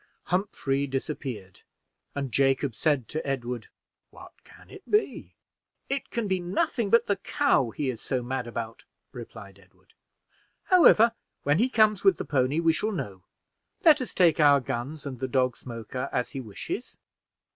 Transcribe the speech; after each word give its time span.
Humphrey 0.23 0.87
disappeared, 0.87 1.61
and 2.15 2.31
Jacob 2.31 2.73
said 2.73 3.07
to 3.09 3.23
Edward 3.23 3.67
"What 4.09 4.31
can 4.43 4.71
it 4.71 4.81
be?" 4.89 5.35
"It 5.89 6.09
can 6.09 6.27
be 6.27 6.39
nothing 6.39 6.89
but 6.89 7.05
the 7.05 7.17
cow 7.17 7.69
he 7.69 7.87
is 7.91 8.01
so 8.01 8.23
mad 8.23 8.47
about," 8.47 8.83
replied 9.11 9.59
Edward. 9.59 9.93
"However, 10.63 11.11
when 11.43 11.59
he 11.59 11.69
comes 11.69 12.03
with 12.03 12.17
the 12.17 12.25
pony, 12.25 12.59
we 12.59 12.73
shall 12.73 12.91
know; 12.91 13.21
let 13.85 14.01
us 14.01 14.11
take 14.15 14.39
our 14.39 14.59
guns 14.59 15.05
and 15.05 15.19
the 15.19 15.27
dog 15.27 15.55
Smoker 15.55 16.09
as 16.11 16.31
he 16.31 16.41
wishes." 16.41 16.97